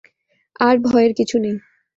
আর 0.59 0.75
ভয়ের 0.85 1.11
কিছু 1.17 1.35
নেই। 1.39 1.55